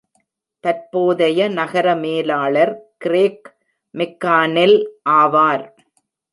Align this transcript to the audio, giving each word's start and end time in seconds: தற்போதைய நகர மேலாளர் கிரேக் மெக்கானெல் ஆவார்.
தற்போதைய 0.63 1.49
நகர 1.49 1.95
மேலாளர் 1.95 2.73
கிரேக் 2.97 3.47
மெக்கானெல் 3.95 4.77
ஆவார். 5.09 5.65